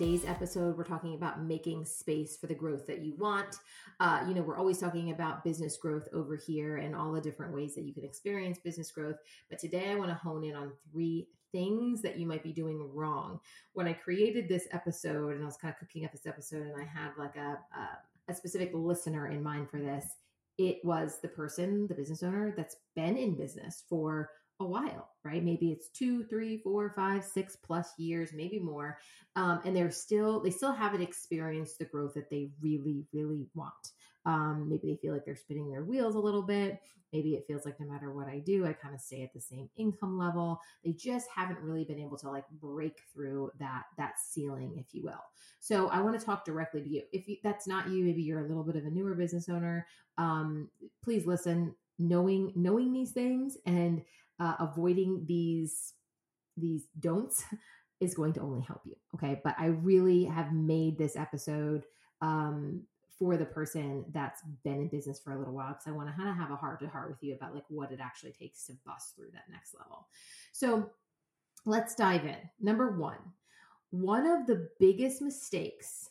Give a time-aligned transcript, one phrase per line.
[0.00, 3.56] Today's episode, we're talking about making space for the growth that you want.
[4.00, 7.52] Uh, you know, we're always talking about business growth over here and all the different
[7.54, 9.16] ways that you can experience business growth.
[9.50, 12.88] But today I want to hone in on three things that you might be doing
[12.94, 13.40] wrong.
[13.74, 16.80] When I created this episode and I was kind of cooking up this episode and
[16.80, 20.06] I had like a, a, a specific listener in mind for this,
[20.56, 25.44] it was the person, the business owner that's been in business for a while, right?
[25.44, 28.98] Maybe it's two, three, four, five, six plus years, maybe more.
[29.36, 33.92] Um, and they're still, they still haven't experienced the growth that they really, really want.
[34.26, 36.80] Um, maybe they feel like they're spinning their wheels a little bit.
[37.12, 39.40] Maybe it feels like no matter what I do, I kind of stay at the
[39.40, 40.60] same income level.
[40.84, 45.02] They just haven't really been able to like break through that that ceiling, if you
[45.02, 45.24] will.
[45.58, 47.02] So I want to talk directly to you.
[47.12, 49.86] If you, that's not you, maybe you're a little bit of a newer business owner.
[50.18, 50.68] Um,
[51.02, 51.74] please listen.
[51.98, 54.02] Knowing knowing these things and
[54.40, 55.92] uh, avoiding these
[56.56, 57.44] these don'ts
[58.00, 58.96] is going to only help you.
[59.14, 59.40] Okay.
[59.44, 61.84] But I really have made this episode
[62.22, 62.82] um,
[63.18, 66.14] for the person that's been in business for a little while because I want to
[66.14, 68.64] kind of have a heart to heart with you about like what it actually takes
[68.66, 70.06] to bust through that next level.
[70.52, 70.90] So
[71.66, 72.38] let's dive in.
[72.58, 73.18] Number one,
[73.90, 76.08] one of the biggest mistakes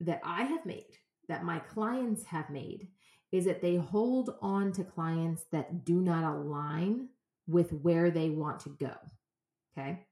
[0.00, 2.88] that I have made, that my clients have made,
[3.32, 7.08] is that they hold on to clients that do not align
[7.46, 8.94] with where they want to go.
[9.76, 10.06] Okay.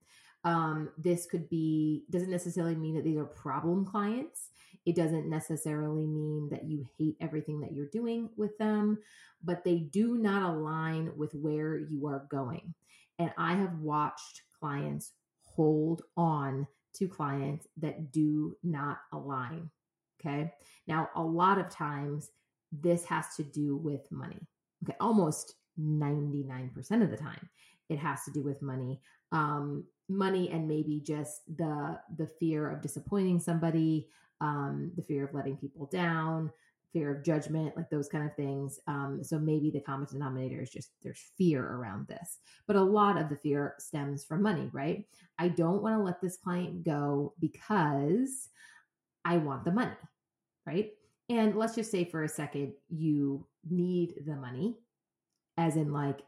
[0.44, 4.48] Um, this could be, doesn't necessarily mean that these are problem clients.
[4.84, 8.98] It doesn't necessarily mean that you hate everything that you're doing with them,
[9.44, 12.74] but they do not align with where you are going.
[13.20, 15.12] And I have watched clients
[15.42, 19.70] hold on to clients that do not align.
[20.20, 20.52] Okay.
[20.88, 22.30] Now, a lot of times
[22.72, 24.40] this has to do with money.
[24.82, 24.96] Okay.
[25.00, 27.48] Almost 99% of the time.
[27.88, 29.00] It has to do with money
[29.32, 34.08] um, money and maybe just the the fear of disappointing somebody
[34.40, 36.50] um, the fear of letting people down
[36.92, 38.78] fear of judgment like those kind of things.
[38.86, 42.38] Um, so maybe the common denominator is just there's fear around this.
[42.66, 45.06] But a lot of the fear stems from money right?
[45.38, 48.48] I don't want to let this client go because
[49.24, 49.92] i want the money
[50.66, 50.90] right?
[51.28, 54.76] And let's just say for a second you need the money
[55.56, 56.20] as in like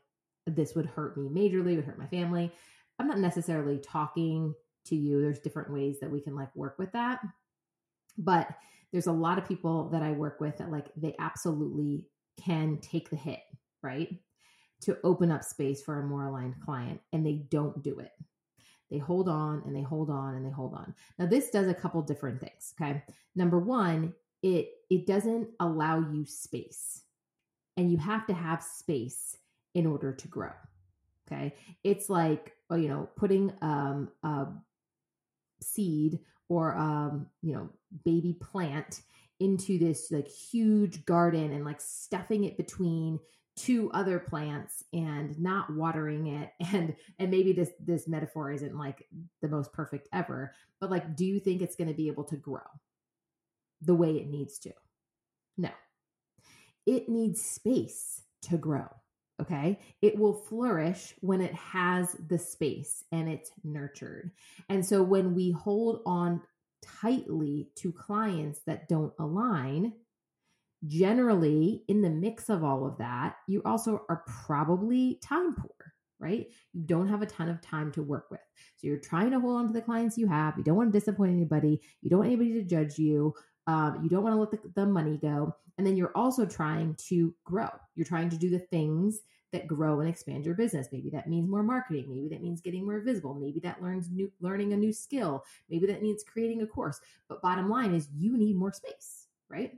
[0.46, 2.52] this would hurt me majorly, would hurt my family.
[2.98, 4.54] I'm not necessarily talking
[4.86, 5.20] to you.
[5.20, 7.20] There's different ways that we can like work with that.
[8.18, 8.48] But
[8.92, 12.04] there's a lot of people that I work with that like they absolutely
[12.42, 13.40] can take the hit,
[13.82, 14.08] right?
[14.82, 18.12] To open up space for a more aligned client and they don't do it.
[18.90, 20.94] They hold on and they hold on and they hold on.
[21.18, 23.02] Now this does a couple different things, okay?
[23.34, 24.12] Number 1,
[24.42, 27.03] it it doesn't allow you space
[27.76, 29.36] and you have to have space
[29.74, 30.52] in order to grow.
[31.26, 31.54] Okay.
[31.82, 34.46] It's like, oh, you know, putting um, a
[35.60, 37.70] seed or, um, you know,
[38.04, 39.00] baby plant
[39.40, 43.18] into this like huge garden and like stuffing it between
[43.56, 49.06] two other plants and not watering it and and maybe this this metaphor isn't like
[49.42, 52.36] the most perfect ever but like do you think it's going to be able to
[52.36, 52.60] grow
[53.82, 54.72] the way it needs to
[55.56, 55.68] no
[56.86, 58.86] it needs space to grow.
[59.40, 59.80] Okay.
[60.00, 64.30] It will flourish when it has the space and it's nurtured.
[64.68, 66.40] And so when we hold on
[67.00, 69.92] tightly to clients that don't align,
[70.86, 76.46] generally in the mix of all of that, you also are probably time poor, right?
[76.72, 78.40] You don't have a ton of time to work with.
[78.76, 80.56] So you're trying to hold on to the clients you have.
[80.56, 81.80] You don't want to disappoint anybody.
[82.02, 83.34] You don't want anybody to judge you.
[83.66, 85.56] Um, you don't want to let the, the money go.
[85.76, 87.68] And then you're also trying to grow.
[87.94, 89.20] You're trying to do the things
[89.52, 90.88] that grow and expand your business.
[90.92, 92.06] Maybe that means more marketing.
[92.08, 93.34] Maybe that means getting more visible.
[93.34, 95.44] Maybe that learns new, learning a new skill.
[95.70, 97.00] Maybe that means creating a course.
[97.28, 99.72] But bottom line is you need more space, right?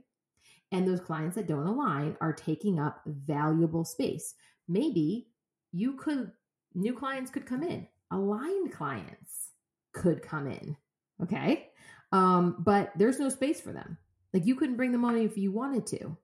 [0.71, 4.33] And those clients that don't align are taking up valuable space.
[4.67, 5.27] Maybe
[5.71, 6.31] you could,
[6.73, 9.51] new clients could come in, aligned clients
[9.93, 10.75] could come in.
[11.21, 11.69] Okay.
[12.11, 13.97] Um, but there's no space for them.
[14.37, 16.15] Like you couldn't bring them on if you wanted to.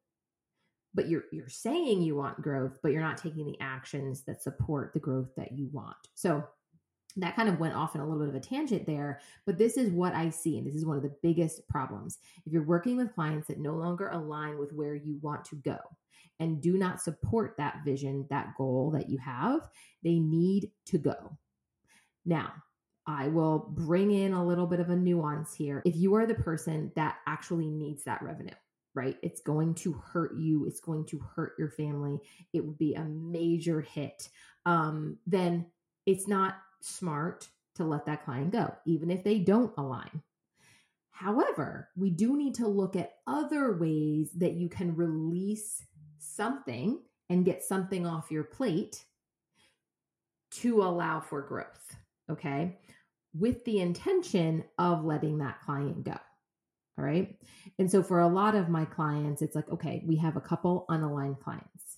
[0.94, 4.94] But you're you're saying you want growth, but you're not taking the actions that support
[4.94, 5.96] the growth that you want.
[6.14, 6.44] So
[7.16, 9.78] that kind of went off in a little bit of a tangent there, but this
[9.78, 10.60] is what I see.
[10.60, 12.20] And this is one of the biggest problems.
[12.46, 15.78] If you're working with clients that no longer align with where you want to go
[16.40, 19.68] and do not support that vision, that goal that you have,
[20.04, 21.36] they need to go.
[22.28, 22.54] Now,
[23.06, 25.82] I will bring in a little bit of a nuance here.
[25.86, 28.54] If you are the person that actually needs that revenue,
[28.96, 29.18] right?
[29.22, 30.66] It's going to hurt you.
[30.66, 32.20] It's going to hurt your family.
[32.54, 34.30] It would be a major hit.
[34.66, 35.66] Um, then
[36.06, 40.22] it's not smart to let that client go, even if they don't align.
[41.10, 45.84] However, we do need to look at other ways that you can release
[46.18, 47.00] something
[47.30, 49.04] and get something off your plate
[50.52, 51.96] to allow for growth.
[52.32, 52.80] Okay.
[53.34, 56.18] With the intention of letting that client go.
[56.98, 57.36] All right.
[57.80, 60.86] And so for a lot of my clients, it's like, okay, we have a couple
[60.90, 61.98] unaligned clients.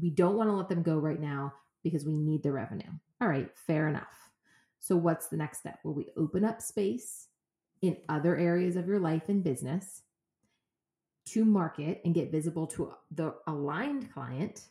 [0.00, 2.90] We don't want to let them go right now because we need the revenue.
[3.20, 4.30] All right, fair enough.
[4.80, 5.78] So, what's the next step?
[5.84, 7.28] Well, we open up space
[7.82, 10.02] in other areas of your life and business
[11.26, 14.62] to market and get visible to the aligned client.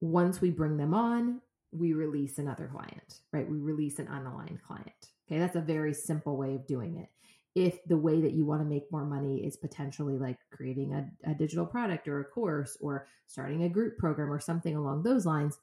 [0.00, 1.40] Once we bring them on,
[1.72, 3.48] we release another client, right?
[3.48, 5.10] We release an unaligned client.
[5.26, 7.08] Okay, that's a very simple way of doing it.
[7.54, 11.30] If the way that you want to make more money is potentially like creating a,
[11.30, 15.26] a digital product or a course or starting a group program or something along those
[15.26, 15.58] lines,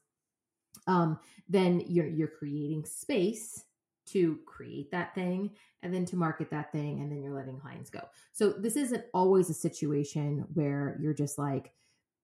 [0.86, 1.18] um,
[1.48, 3.64] then you're you're creating space
[4.06, 5.50] to create that thing
[5.82, 8.00] and then to market that thing and then you're letting clients go.
[8.32, 11.72] So this isn't always a situation where you're just like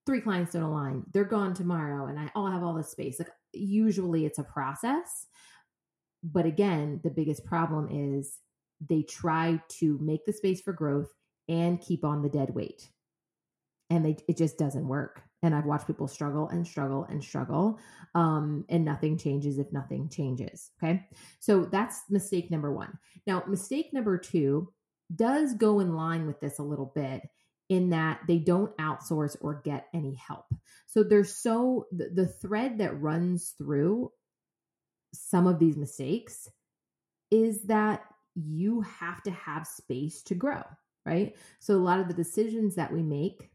[0.07, 3.19] three clients don't align, they're gone tomorrow and I all have all this space.
[3.19, 5.27] Like usually it's a process.
[6.23, 8.39] But again, the biggest problem is
[8.89, 11.09] they try to make the space for growth
[11.49, 12.89] and keep on the dead weight.
[13.91, 17.79] And they it just doesn't work and I've watched people struggle and struggle and struggle,
[18.15, 20.71] um, and nothing changes if nothing changes.
[20.83, 21.07] Okay,
[21.39, 22.99] so that's mistake number one.
[23.27, 24.73] Now, mistake number two
[25.15, 27.23] does go in line with this a little bit
[27.69, 30.47] in that they don't outsource or get any help.
[30.87, 34.13] So there's so the, the thread that runs through
[35.13, 36.49] some of these mistakes
[37.31, 38.05] is that
[38.35, 40.63] you have to have space to grow,
[41.05, 41.35] right?
[41.59, 43.51] So a lot of the decisions that we make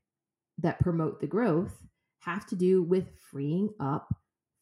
[0.57, 1.81] that promote the growth
[2.19, 4.13] have to do with freeing up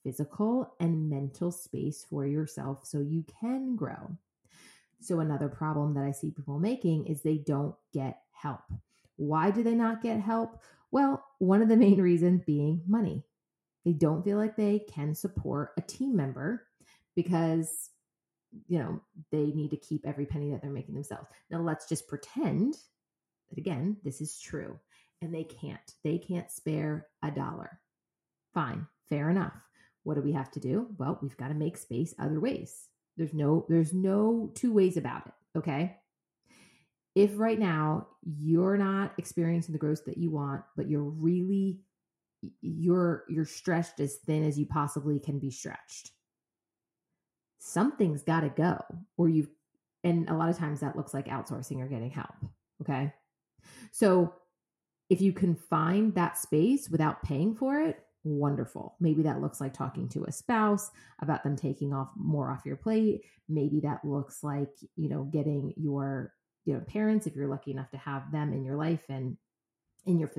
[0.04, 4.18] physical and mental space for yourself so you can grow.
[5.02, 8.62] So, another problem that I see people making is they don't get help.
[9.20, 10.62] Why do they not get help?
[10.92, 13.26] Well, one of the main reasons being money.
[13.84, 16.66] They don't feel like they can support a team member
[17.18, 17.90] because,
[18.68, 19.02] you know,
[19.32, 21.28] they need to keep every penny that they're making themselves.
[21.52, 22.76] Now, let's just pretend
[23.50, 24.80] that, again, this is true
[25.22, 25.94] and they can't.
[26.04, 27.78] They can't spare a dollar.
[28.54, 29.54] Fine, fair enough.
[30.04, 30.88] What do we have to do?
[30.98, 32.88] Well, we've got to make space other ways.
[33.18, 35.98] There's no there's no two ways about it, okay?
[37.16, 41.82] If right now you're not experiencing the growth that you want, but you're really
[42.62, 46.12] you're you're stretched as thin as you possibly can be stretched.
[47.60, 48.80] Something's got to go
[49.18, 49.50] or you've
[50.04, 52.34] and a lot of times that looks like outsourcing or getting help,
[52.82, 53.14] okay?
[53.92, 54.34] So
[55.10, 58.96] if you can find that space without paying for it, wonderful.
[59.00, 60.92] Maybe that looks like talking to a spouse
[61.22, 63.24] about them taking off more off your plate.
[63.48, 66.34] Maybe that looks like, you know, getting your,
[66.70, 69.36] you know, parents, if you're lucky enough to have them in your life and
[70.06, 70.30] in your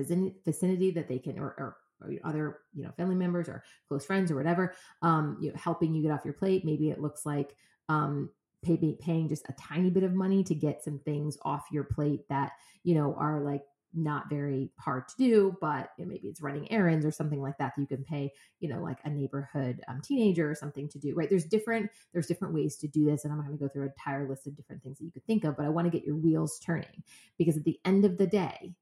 [0.45, 4.31] vicinity that they can, or, or, or other, you know, family members or close friends
[4.31, 6.63] or whatever, um, you know, helping you get off your plate.
[6.63, 7.53] Maybe it looks like,
[7.89, 8.29] um,
[8.63, 12.21] pay, paying just a tiny bit of money to get some things off your plate
[12.29, 12.53] that,
[12.85, 16.71] you know, are like not very hard to do, but you know, maybe it's running
[16.71, 20.01] errands or something like that that you can pay, you know, like a neighborhood um,
[20.01, 21.29] teenager or something to do, right?
[21.29, 23.83] There's different there's different ways to do this, and I'm not going to go through
[23.83, 25.97] an entire list of different things that you could think of, but I want to
[25.97, 27.03] get your wheels turning
[27.37, 28.73] because at the end of the day,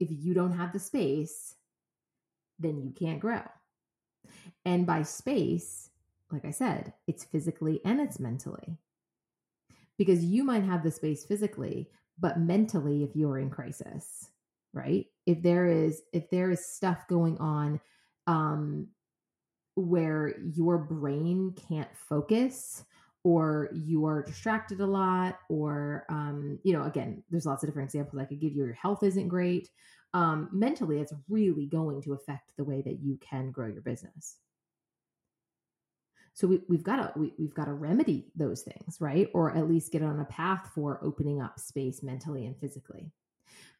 [0.00, 1.54] if you don't have the space,
[2.58, 3.42] then you can't grow.
[4.64, 5.90] And by space,
[6.30, 8.78] like I said, it's physically and it's mentally.
[9.96, 14.30] Because you might have the space physically, but mentally if you're in crisis
[14.72, 15.06] right?
[15.26, 17.80] If there is if there is stuff going on
[18.26, 18.88] um
[19.74, 22.84] where your brain can't focus
[23.24, 27.88] or you are distracted a lot or um you know again there's lots of different
[27.88, 28.64] examples i could give you.
[28.64, 29.70] Your health isn't great.
[30.14, 34.36] Um mentally it's really going to affect the way that you can grow your business
[36.38, 39.28] so we, we've got to we, we've got to remedy those things, right?
[39.34, 43.10] Or at least get on a path for opening up space mentally and physically.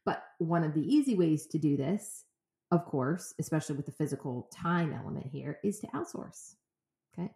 [0.04, 2.24] But one of the easy ways to do this,
[2.72, 6.56] of course, especially with the physical time element here, is to outsource.
[7.16, 7.30] Okay,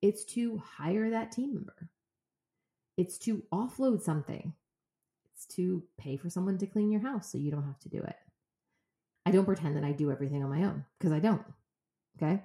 [0.00, 1.90] it's to hire that team member.
[2.96, 4.54] It's to offload something.
[5.34, 7.98] It's to pay for someone to clean your house so you don't have to do
[7.98, 8.16] it.
[9.26, 11.44] I don't pretend that I do everything on my own because I don't.
[12.16, 12.42] Okay?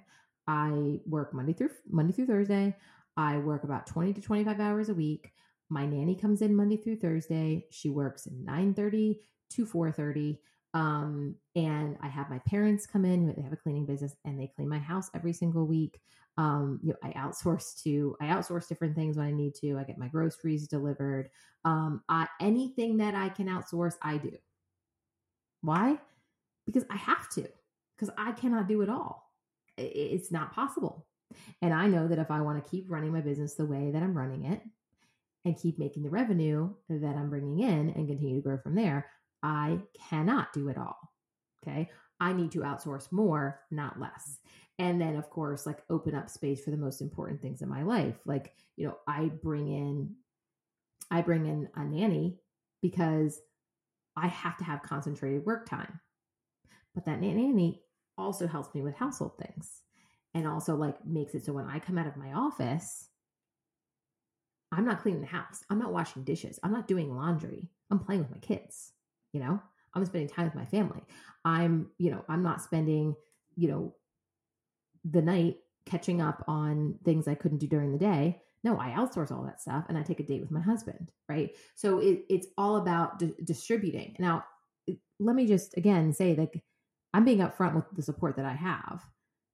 [0.48, 2.76] I work Monday through Monday through Thursday.
[3.18, 5.32] I work about 20 to 25 hours a week.
[5.70, 7.68] My nanny comes in Monday through Thursday.
[7.72, 9.20] She works 9:30
[9.52, 10.40] to 4:30.
[10.74, 14.48] Um, and I have my parents come in, they have a cleaning business and they
[14.56, 16.00] clean my house every single week.
[16.38, 19.78] Um, you know, I outsource to, I outsource different things when I need to.
[19.78, 21.30] I get my groceries delivered.
[21.66, 24.32] Um, I, anything that I can outsource, I do.
[25.62, 26.00] Why?
[26.66, 27.48] Because I have to,
[27.96, 29.31] because I cannot do it all.
[29.78, 31.08] It's not possible.
[31.62, 34.04] And I know that if I want to keep running my business the way that
[34.04, 34.62] I'm running it
[35.46, 39.08] and keep making the revenue that I'm bringing in and continue to grow from there,
[39.42, 40.98] I cannot do it all.
[41.64, 41.90] Okay.
[42.20, 44.38] I need to outsource more, not less.
[44.78, 47.84] And then, of course, like open up space for the most important things in my
[47.84, 48.16] life.
[48.26, 50.16] Like, you know, I bring in,
[51.10, 52.40] I bring in a nanny
[52.82, 53.40] because
[54.16, 56.00] I have to have concentrated work time.
[56.94, 57.82] But that nanny
[58.22, 59.82] also helps me with household things
[60.34, 63.10] and also like makes it so when I come out of my office,
[64.72, 65.64] I'm not cleaning the house.
[65.70, 66.60] I'm not washing dishes.
[66.64, 67.70] I'm not doing laundry.
[67.90, 68.94] I'm playing with my kids
[69.34, 69.60] you know
[69.94, 71.02] i'm spending time with my family
[71.46, 73.16] i'm you know i'm not spending
[73.56, 73.96] you know
[75.06, 79.32] the night catching up on things i couldn't do during the day no i outsource
[79.32, 82.48] all that stuff and i take a date with my husband right so it, it's
[82.58, 84.44] all about di- distributing now
[85.20, 86.64] let me just again say like
[87.14, 89.04] i'm being upfront with the support that i have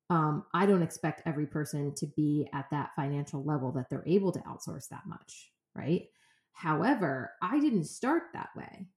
[0.09, 4.31] um, i don't expect every person to be at that financial level that they're able
[4.31, 6.07] to outsource that much right
[6.53, 8.87] however i didn't start that way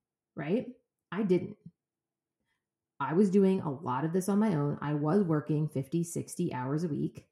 [0.40, 0.66] right?
[1.12, 1.56] I didn't.
[2.98, 4.78] I was doing a lot of this on my own.
[4.80, 7.26] I was working 50, 60 hours a week.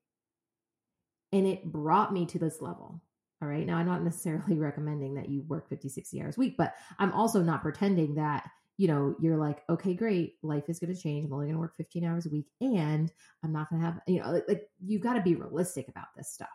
[1.33, 3.03] And it brought me to this level.
[3.43, 3.67] All right.
[3.67, 7.13] Now, I'm not necessarily recommending that you work 50, 60 hours a week, but I'm
[7.13, 10.37] also not pretending that, you know, you're like, okay, great.
[10.43, 11.27] Life is going to change.
[11.27, 13.13] I'm only going to work 15 hours a week and
[13.45, 16.07] I'm not going to have, you know, like, like you've got to be realistic about
[16.17, 16.49] this stuff.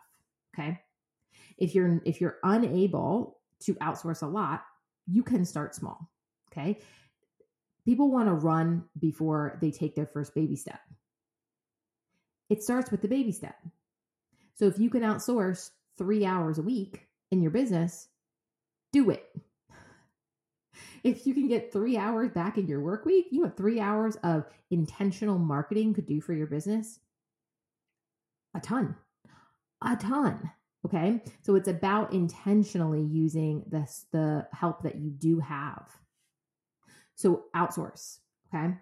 [0.54, 0.80] Okay.
[1.58, 4.64] If you're, if you're unable to outsource a lot,
[5.06, 6.10] you can start small.
[6.50, 6.80] Okay.
[7.84, 10.80] People want to run before they take their first baby step.
[12.48, 13.56] It starts with the baby step.
[14.54, 18.08] So if you can outsource three hours a week in your business,
[18.92, 19.24] do it.
[21.04, 24.16] If you can get three hours back in your work week, you know three hours
[24.24, 26.98] of intentional marketing could do for your business?
[28.54, 28.96] A ton.
[29.82, 30.50] A ton.
[30.86, 31.22] Okay.
[31.42, 35.88] So it's about intentionally using this the help that you do have.
[37.16, 38.18] So outsource,
[38.52, 38.74] okay?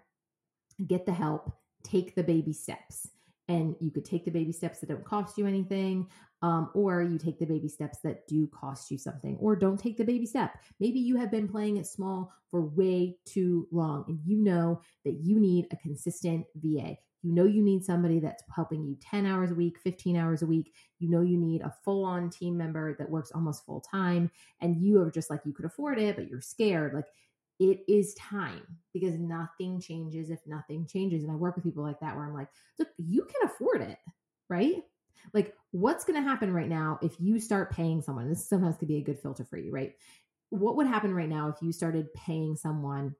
[0.85, 1.53] Get the help,
[1.83, 3.07] take the baby steps.
[3.49, 6.07] And you could take the baby steps that don't cost you anything,
[6.41, 9.97] um, or you take the baby steps that do cost you something, or don't take
[9.97, 10.57] the baby step.
[10.79, 15.19] Maybe you have been playing it small for way too long, and you know that
[15.21, 16.97] you need a consistent VA.
[17.21, 20.45] You know you need somebody that's helping you 10 hours a week, 15 hours a
[20.45, 20.73] week.
[20.99, 24.29] You know you need a full on team member that works almost full time,
[24.61, 26.93] and you are just like you could afford it, but you're scared.
[26.93, 27.07] Like
[27.63, 28.61] it is time
[28.93, 31.23] because nothing changes if nothing changes.
[31.23, 33.97] And I work with people like that where I'm like, look, you can afford it,
[34.49, 34.83] right?
[35.33, 38.27] Like, what's going to happen right now if you start paying someone?
[38.27, 39.93] This sometimes could be a good filter for you, right?
[40.49, 43.15] What would happen right now if you started paying someone?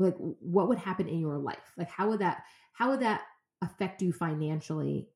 [0.00, 1.72] Like, what would happen in your life?
[1.76, 3.22] Like, how would that, how would that
[3.62, 5.08] affect you financially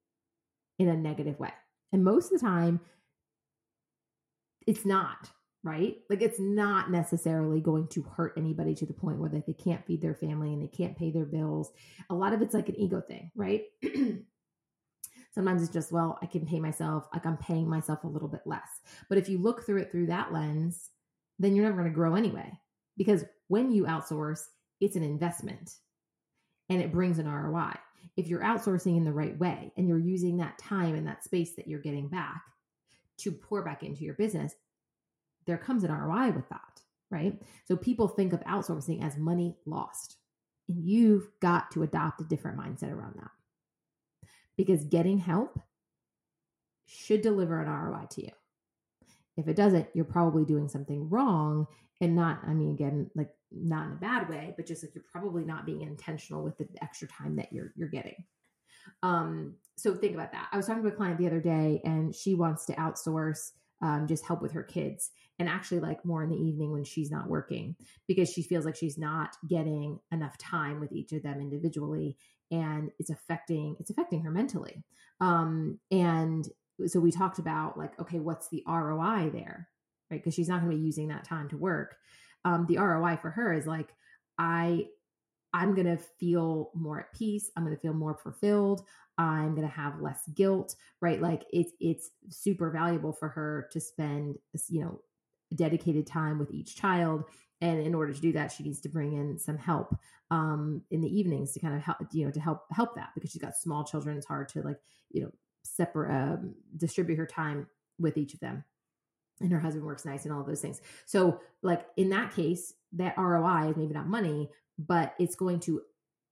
[0.79, 1.53] in a negative way?
[1.93, 2.81] And most of the time,
[4.65, 5.29] it's not
[5.65, 5.97] right?
[6.11, 10.03] Like it's not necessarily going to hurt anybody to the point where they can't feed
[10.03, 11.73] their family and they can't pay their bills.
[12.11, 13.63] A lot of it's like an ego thing, right?
[15.35, 18.43] Sometimes it's just, well, I can pay myself, like I'm paying myself a little bit
[18.45, 18.69] less.
[19.09, 20.91] But if you look through it through that lens,
[21.39, 22.53] then you're never going to grow anyway.
[22.97, 24.43] Because when you outsource,
[24.81, 25.73] it's an investment
[26.69, 27.73] and it brings an ROI.
[28.17, 31.55] If you're outsourcing in the right way and you're using that time and that space
[31.57, 32.43] that you're getting back
[33.19, 34.55] to pour back into your business,
[35.47, 37.41] there comes an ROI with that, right?
[37.67, 40.17] So people think of outsourcing as money lost.
[40.69, 43.31] And you've got to adopt a different mindset around that.
[44.57, 45.61] Because getting help
[46.87, 48.31] should deliver an ROI to you.
[49.37, 51.67] If it doesn't, you're probably doing something wrong
[52.01, 55.05] and not, I mean, again, like not in a bad way, but just like you're
[55.11, 58.25] probably not being intentional with the extra time that you're you're getting.
[59.03, 60.49] Um, so think about that.
[60.53, 64.07] I was talking to a client the other day and she wants to outsource um,
[64.07, 67.29] just help with her kids and actually like more in the evening when she's not
[67.29, 67.75] working
[68.07, 72.17] because she feels like she's not getting enough time with each of them individually
[72.51, 74.85] and it's affecting it's affecting her mentally
[75.21, 76.49] um and
[76.87, 79.69] so we talked about like, okay, what's the ROI there?
[80.11, 80.23] Right.
[80.23, 81.97] Because she's not going to be using that time to work.
[82.45, 83.89] Um, the ROI for her is like,
[84.39, 84.87] I
[85.53, 87.49] I'm going to feel more at peace.
[87.57, 88.83] I'm going to feel more fulfilled.
[89.17, 91.23] I'm going to have less guilt, right?
[91.23, 94.37] Like it's it's super valuable for her to spend,
[94.69, 95.01] you know,
[95.55, 97.25] dedicated time with each child
[97.61, 99.97] and in order to do that she needs to bring in some help
[100.31, 103.31] um, in the evenings to kind of help you know to help help that because
[103.31, 104.79] she's got small children it's hard to like
[105.11, 105.31] you know
[105.65, 107.67] separate um, distribute her time
[107.99, 108.65] with each of them.
[109.41, 110.81] And her husband works nice and all those things.
[111.07, 115.81] So like in that case that roi is maybe not money but it's going to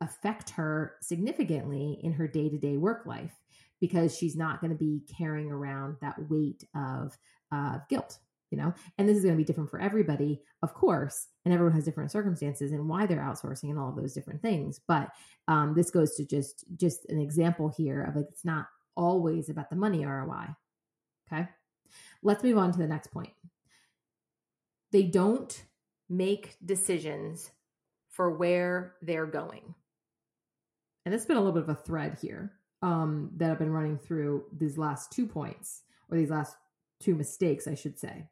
[0.00, 3.32] affect her significantly in her day-to-day work life
[3.80, 7.16] because she's not going to be carrying around that weight of
[7.52, 8.18] uh, guilt
[8.52, 8.72] you know?
[8.98, 12.12] And this is going to be different for everybody of course and everyone has different
[12.12, 14.80] circumstances and why they're outsourcing and all of those different things.
[14.86, 15.10] But
[15.48, 18.66] um, this goes to just just an example here of like it's not
[18.96, 20.46] always about the money roi
[21.32, 21.48] okay?
[22.22, 23.32] Let's move on to the next point.
[24.92, 25.64] They don't
[26.08, 27.50] make decisions
[28.10, 29.74] for where they're going.
[31.04, 33.98] And it's been a little bit of a thread here um, that i've been running
[33.98, 36.56] through these last two points or these last
[37.00, 38.28] two mistakes i should say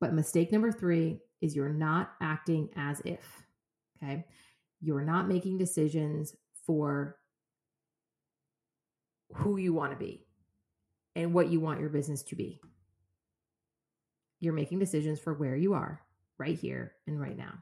[0.00, 3.42] but mistake number three is you're not acting as if,
[3.96, 4.24] okay?
[4.80, 6.34] You're not making decisions
[6.66, 7.16] for
[9.34, 10.26] who you want to be
[11.16, 12.60] and what you want your business to be.
[14.40, 16.00] You're making decisions for where you are
[16.38, 17.54] right here and right now.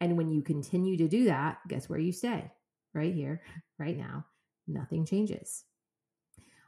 [0.00, 2.50] And when you continue to do that, guess where you stay?
[2.92, 3.42] Right here,
[3.78, 4.26] right now.
[4.66, 5.64] Nothing changes.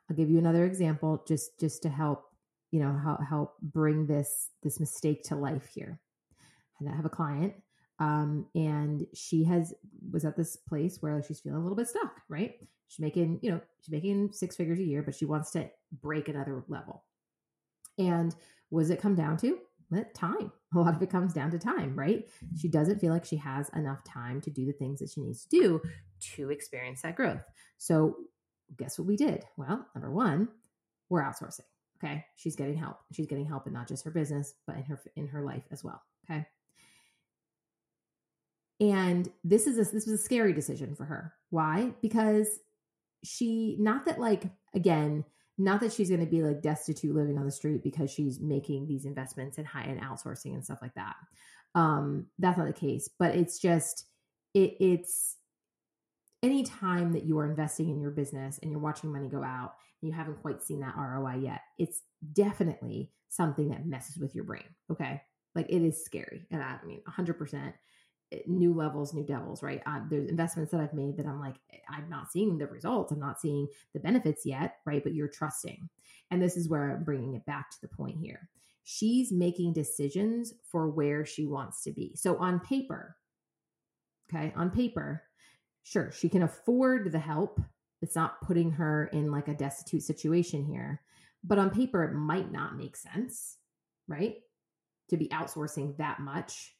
[0.09, 2.25] I'll give you another example just just to help
[2.71, 6.01] you know help help bring this this mistake to life here.
[6.79, 7.55] And i have a client
[7.99, 9.73] um, and she has
[10.11, 12.55] was at this place where she's feeling a little bit stuck right?
[12.89, 15.71] She's making you know she's making six figures a year but she wants to
[16.03, 17.05] break another level.
[17.99, 18.35] And
[18.71, 19.59] was it come down to?
[20.15, 20.51] Time.
[20.75, 22.29] A lot of it comes down to time right?
[22.59, 25.47] She doesn't feel like she has enough time to do the things that she needs
[25.47, 25.83] to do
[26.35, 27.43] to experience that growth.
[27.79, 28.17] So
[28.77, 29.45] guess what we did?
[29.57, 30.49] Well number one
[31.09, 31.61] we're outsourcing
[31.97, 32.25] Okay.
[32.37, 32.99] She's getting help.
[33.13, 35.83] She's getting help in not just her business, but in her in her life as
[35.83, 36.03] well.
[36.29, 36.47] Okay.
[38.79, 41.33] And this is a, this was a scary decision for her.
[41.51, 41.93] Why?
[42.03, 42.49] Because
[43.25, 45.25] she not that like again,
[45.59, 48.87] not that she's going to be like destitute living on the street because she's making
[48.87, 51.17] these investments in high end outsourcing and stuff like that.
[51.75, 54.07] Um, that's not the case, but it's just
[54.53, 55.37] it, it's
[56.43, 59.75] any time that you are investing in your business and you're watching money go out
[60.07, 64.45] and you haven't quite seen that ROI yet, it's definitely something that messes with your
[64.45, 64.65] brain.
[64.91, 65.21] Okay.
[65.55, 66.47] Like it is scary.
[66.51, 67.73] And I, mean, 100%
[68.33, 69.83] eh, new levels, new devils, right?
[69.85, 73.11] Uh, there's investments that I've made that I'm like, eh, I'm not seeing the results.
[73.11, 75.03] I'm not seeing the benefits yet, right?
[75.03, 75.89] But you're trusting.
[76.31, 78.49] And this is where I'm bringing it back to the point here.
[78.85, 82.15] She's making decisions for where she wants to be.
[82.15, 83.17] So on paper,
[84.33, 85.25] okay, on paper,
[85.83, 87.61] sure, she can afford the help
[88.07, 91.03] it's not putting her in like a destitute situation here.
[91.43, 93.57] But on paper, it might not make sense,
[94.07, 94.37] right?
[95.11, 96.73] To be outsourcing that much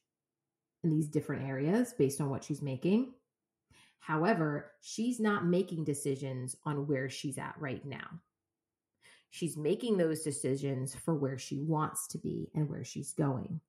[0.85, 3.13] in these different areas based on what she's making.
[3.99, 8.07] However, she's not making decisions on where she's at right now.
[9.31, 13.61] She's making those decisions for where she wants to be and where she's going.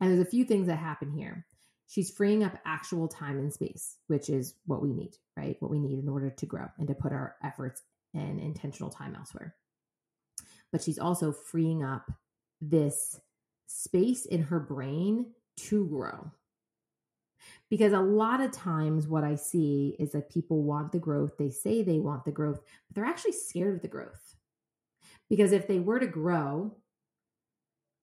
[0.00, 1.46] And there's a few things that happen here
[1.88, 5.56] she's freeing up actual time and space, which is what we need, right?
[5.58, 7.82] What we need in order to grow and to put our efforts
[8.14, 9.56] and intentional time elsewhere.
[10.70, 12.10] But she's also freeing up
[12.60, 13.18] this
[13.66, 16.30] space in her brain to grow.
[17.70, 21.36] Because a lot of times, what I see is that people want the growth.
[21.38, 24.36] They say they want the growth, but they're actually scared of the growth.
[25.30, 26.76] Because if they were to grow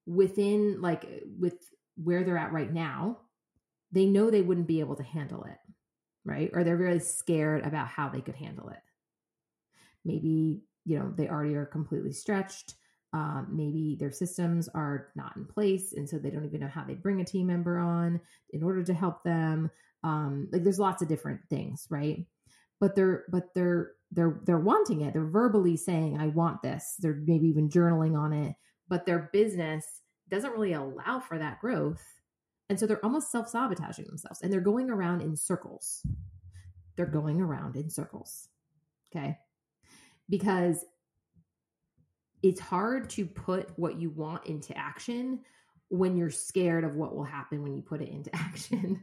[0.06, 1.06] within, like,
[1.40, 1.56] with
[1.96, 3.18] where they're at right now,
[3.96, 5.58] they know they wouldn't be able to handle it,
[6.26, 6.52] right?
[6.54, 8.82] Or they're really scared about how they could handle it.
[10.04, 12.76] Maybe, you know, they already are completely stretched.
[13.14, 15.94] Um, maybe their systems are not in place.
[15.94, 18.84] And so they don't even know how they bring a team member on in order
[18.84, 19.72] to help them.
[20.04, 22.26] Um, like there's lots of different things, right?
[22.82, 25.14] But they're, but they're, they're, they're wanting it.
[25.14, 26.98] They're verbally saying, I want this.
[27.00, 28.56] They're maybe even journaling on it,
[28.90, 32.04] but their business doesn't really allow for that growth
[32.70, 36.06] and so they're almost self sabotaging themselves and they're going around in circles.
[36.96, 38.48] They're going around in circles.
[39.16, 39.38] Okay.
[40.30, 40.84] Because
[42.42, 45.40] it's hard to put what you want into action
[45.90, 49.02] when you're scared of what will happen when you put it into action.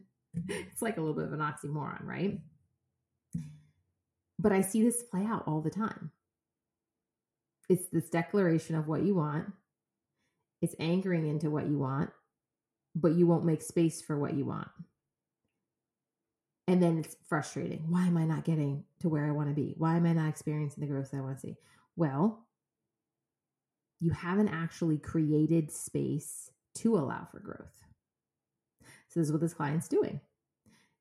[0.48, 2.38] it's like a little bit of an oxymoron, right?
[4.38, 6.10] But I see this play out all the time.
[7.68, 9.52] it's this declaration of what you want.
[10.60, 12.10] It's anchoring into what you want,
[12.94, 14.68] but you won't make space for what you want.
[16.68, 17.84] And then it's frustrating.
[17.88, 19.74] Why am I not getting to where I want to be?
[19.78, 21.56] Why am I not experiencing the growth that I want to see?
[21.96, 22.46] Well,
[24.00, 27.84] you haven't actually created space to allow for growth.
[29.08, 30.20] So, this is what this client's doing.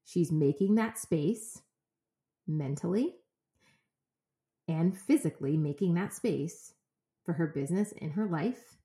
[0.04, 1.62] She's making that space
[2.48, 3.16] mentally
[4.68, 6.74] and physically, making that space
[7.24, 8.78] for her business and her life.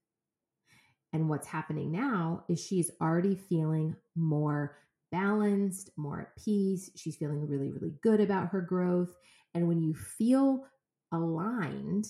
[1.13, 4.77] And what's happening now is she's already feeling more
[5.11, 6.91] balanced, more at peace.
[6.95, 9.15] She's feeling really, really good about her growth.
[9.53, 10.65] And when you feel
[11.11, 12.07] aligned,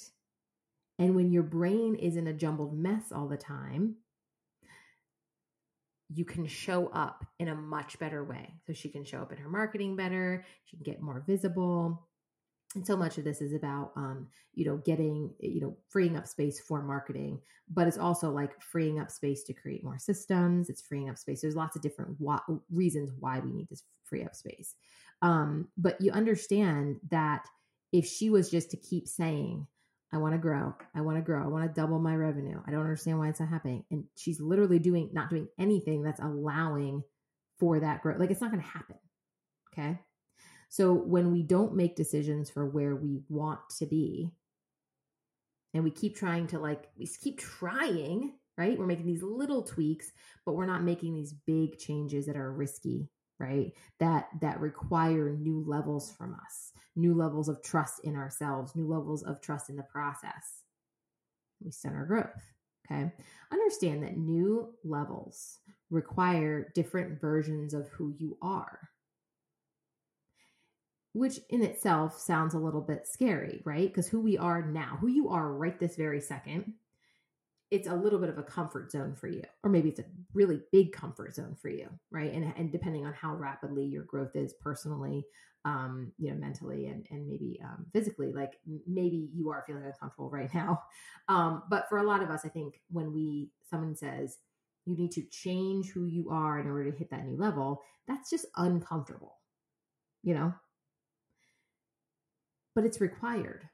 [0.99, 3.97] and when your brain is in a jumbled mess all the time,
[6.09, 8.53] you can show up in a much better way.
[8.65, 12.06] So she can show up in her marketing better, she can get more visible.
[12.77, 16.27] And so much of this is about, um, you know, getting, you know, freeing up
[16.27, 17.39] space for marketing,
[17.73, 20.69] but it's also like freeing up space to create more systems.
[20.69, 21.41] It's freeing up space.
[21.41, 22.15] There's lots of different
[22.71, 24.75] reasons why we need to free up space.
[25.23, 27.47] Um, but you understand that
[27.91, 29.65] if she was just to keep saying,
[30.13, 30.75] I want to grow.
[30.93, 31.43] I want to grow.
[31.43, 32.61] I want to double my revenue.
[32.67, 33.85] I don't understand why it's not happening.
[33.89, 37.01] And she's literally doing, not doing anything that's allowing
[37.57, 38.19] for that growth.
[38.19, 38.97] Like it's not going to happen.
[39.73, 39.99] Okay.
[40.69, 44.31] So when we don't make decisions for where we want to be,
[45.73, 48.77] and we keep trying to like, we keep trying, right?
[48.77, 50.11] We're making these little tweaks,
[50.45, 53.73] but we're not making these big changes that are risky, right?
[53.99, 59.23] That that require new levels from us new levels of trust in ourselves, new levels
[59.23, 60.63] of trust in the process.
[61.63, 62.25] We center growth.
[62.91, 63.11] Okay.
[63.51, 68.89] Understand that new levels require different versions of who you are,
[71.17, 73.87] which in itself sounds a little bit scary, right?
[73.87, 76.73] Because who we are now, who you are right this very second,
[77.71, 80.61] it's a little bit of a comfort zone for you or maybe it's a really
[80.71, 82.31] big comfort zone for you right?
[82.33, 85.25] And, and depending on how rapidly your growth is personally
[85.65, 88.53] um you know mentally and and maybe um physically like
[88.85, 90.81] maybe you are feeling uncomfortable right now.
[91.29, 94.37] Um but for a lot of us i think when we someone says
[94.85, 98.29] you need to change who you are in order to hit that new level that's
[98.29, 99.39] just uncomfortable
[100.23, 100.53] you know
[102.77, 103.67] but it's required.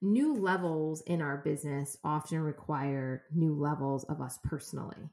[0.00, 5.10] New levels in our business often require new levels of us personally.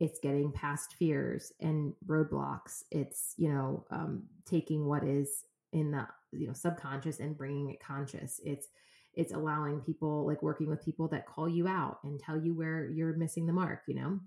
[0.00, 2.84] It's getting past fears and roadblocks.
[2.90, 7.80] It's you know um, taking what is in the you know subconscious and bringing it
[7.80, 8.40] conscious.
[8.46, 8.68] It's
[9.12, 12.88] it's allowing people like working with people that call you out and tell you where
[12.88, 14.20] you're missing the mark you know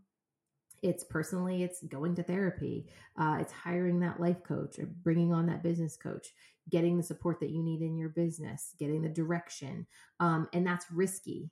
[0.81, 2.87] it's personally it's going to therapy
[3.19, 6.27] uh, it's hiring that life coach or bringing on that business coach
[6.69, 9.85] getting the support that you need in your business getting the direction
[10.19, 11.49] um, and that's risky.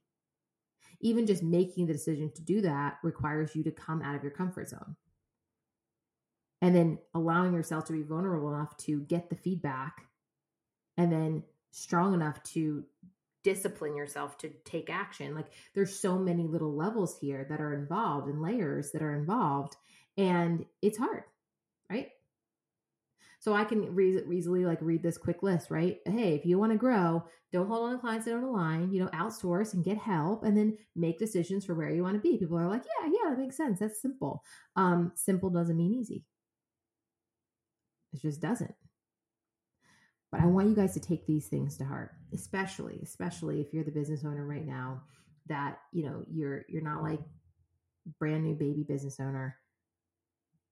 [1.00, 4.32] Even just making the decision to do that requires you to come out of your
[4.32, 4.96] comfort zone.
[6.62, 10.06] And then allowing yourself to be vulnerable enough to get the feedback
[10.98, 12.84] and then strong enough to
[13.48, 15.34] discipline yourself to take action.
[15.34, 19.78] Like there's so many little levels here that are involved and layers that are involved
[20.18, 21.24] and it's hard,
[21.90, 22.10] right?
[23.40, 26.00] So I can re- easily like read this quick list, right?
[26.06, 29.00] Hey, if you want to grow, don't hold on to clients that don't align, you
[29.00, 32.38] know, outsource and get help and then make decisions for where you want to be.
[32.38, 33.80] People are like, yeah, yeah, that makes sense.
[33.80, 34.44] That's simple.
[34.76, 36.26] Um, simple doesn't mean easy.
[38.12, 38.76] It just doesn't.
[40.38, 43.84] But I want you guys to take these things to heart, especially, especially if you're
[43.84, 45.02] the business owner right now
[45.48, 47.20] that, you know, you're you're not like
[48.20, 49.58] brand new baby business owner.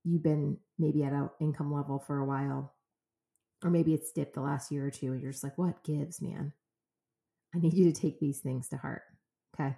[0.03, 2.73] You've been maybe at an income level for a while,
[3.63, 6.21] or maybe it's dipped the last year or two, and you're just like, what gives,
[6.21, 6.53] man?
[7.55, 9.03] I need you to take these things to heart.
[9.53, 9.75] Okay.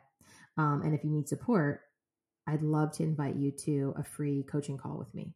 [0.57, 1.81] Um, and if you need support,
[2.47, 5.35] I'd love to invite you to a free coaching call with me.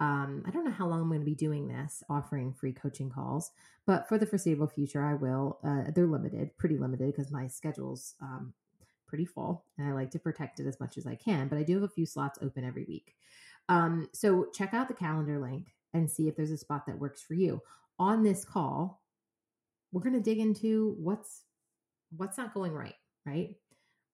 [0.00, 3.10] Um, I don't know how long I'm going to be doing this, offering free coaching
[3.10, 3.50] calls,
[3.84, 5.58] but for the foreseeable future, I will.
[5.64, 8.52] Uh, they're limited, pretty limited, because my schedule's um,
[9.08, 11.48] pretty full, and I like to protect it as much as I can.
[11.48, 13.16] But I do have a few slots open every week.
[13.68, 17.22] Um, so check out the calendar link and see if there's a spot that works
[17.22, 17.60] for you.
[17.98, 19.02] On this call,
[19.90, 21.42] we're going to dig into what's
[22.16, 22.94] what's not going right.
[23.26, 23.56] Right?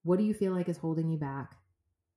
[0.02, 1.56] What do you feel like is holding you back?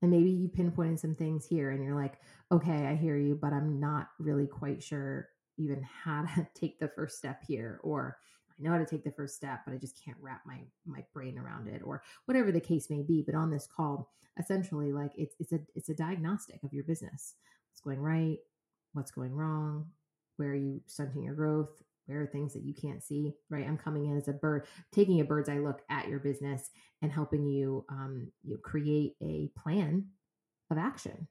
[0.01, 2.19] And maybe you pinpointed some things here and you're like,
[2.51, 6.87] okay, I hear you, but I'm not really quite sure even how to take the
[6.89, 7.79] first step here.
[7.83, 8.17] Or
[8.51, 11.03] I know how to take the first step, but I just can't wrap my my
[11.13, 13.23] brain around it, or whatever the case may be.
[13.25, 17.35] But on this call, essentially like it's it's a it's a diagnostic of your business.
[17.71, 18.37] What's going right,
[18.93, 19.87] what's going wrong,
[20.37, 21.69] where are you stunting your growth,
[22.07, 23.67] where are things that you can't see, right?
[23.67, 26.69] I'm coming in as a bird, taking a bird's eye look at your business
[27.01, 30.07] and helping you, um, you create a plan
[30.71, 31.27] of action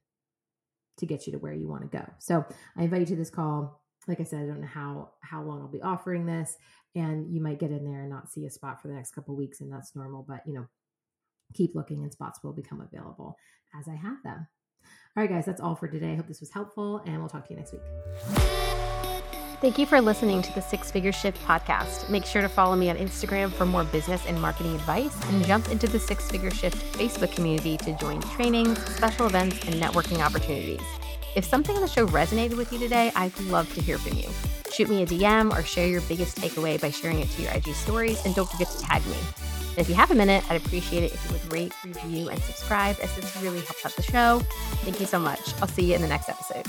[0.97, 2.05] to get you to where you want to go.
[2.19, 2.45] So
[2.77, 3.83] I invite you to this call.
[4.07, 6.55] Like I said, I don't know how how long I'll be offering this,
[6.95, 9.35] and you might get in there and not see a spot for the next couple
[9.35, 10.25] weeks, and that's normal.
[10.25, 10.67] But you know,
[11.53, 13.35] keep looking, and spots will become available
[13.77, 14.47] as I have them.
[15.17, 16.13] All right, guys, that's all for today.
[16.13, 18.96] I hope this was helpful, and we'll talk to you next week.
[19.59, 22.11] Thank you for listening to the Six Figure Shift podcast.
[22.11, 25.69] Make sure to follow me on Instagram for more business and marketing advice and jump
[25.69, 30.85] into the Six Figure Shift Facebook community to join trainings, special events, and networking opportunities.
[31.35, 34.29] If something in the show resonated with you today, I'd love to hear from you.
[34.71, 37.73] Shoot me a DM or share your biggest takeaway by sharing it to your IG
[37.73, 39.17] stories, and don't forget to tag me.
[39.69, 42.39] And if you have a minute, I'd appreciate it if you would rate, review, and
[42.43, 44.39] subscribe, as this really helps out the show.
[44.83, 45.39] Thank you so much.
[45.61, 46.67] I'll see you in the next episode.